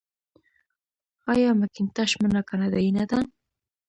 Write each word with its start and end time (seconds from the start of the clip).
آیا 1.31 1.49
مکینټاش 1.61 2.11
مڼه 2.21 2.41
کاناډايي 2.49 2.91
نه 2.97 3.05
ده؟ 3.09 3.19